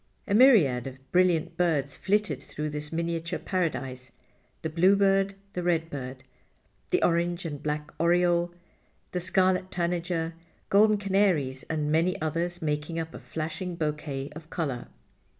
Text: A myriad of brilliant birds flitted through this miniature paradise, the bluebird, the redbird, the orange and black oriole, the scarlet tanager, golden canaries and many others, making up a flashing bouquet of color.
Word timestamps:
A 0.27 0.33
myriad 0.33 0.87
of 0.87 1.11
brilliant 1.11 1.57
birds 1.57 1.95
flitted 1.95 2.41
through 2.41 2.71
this 2.71 2.91
miniature 2.91 3.37
paradise, 3.37 4.11
the 4.63 4.69
bluebird, 4.71 5.35
the 5.53 5.61
redbird, 5.61 6.23
the 6.89 7.03
orange 7.03 7.45
and 7.45 7.61
black 7.61 7.91
oriole, 7.99 8.51
the 9.11 9.19
scarlet 9.19 9.69
tanager, 9.69 10.33
golden 10.69 10.97
canaries 10.97 11.61
and 11.69 11.91
many 11.91 12.19
others, 12.19 12.63
making 12.63 12.97
up 12.97 13.13
a 13.13 13.19
flashing 13.19 13.75
bouquet 13.75 14.31
of 14.35 14.49
color. 14.49 14.87